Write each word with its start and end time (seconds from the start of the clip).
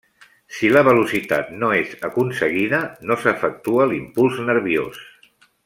Si 0.59 0.69
la 0.75 0.81
velocitat 0.87 1.51
no 1.63 1.69
és 1.81 1.91
aconseguida, 2.09 2.79
no 3.11 3.19
s'efectua 3.25 3.87
l'impuls 3.93 4.43
nerviós. 4.51 5.05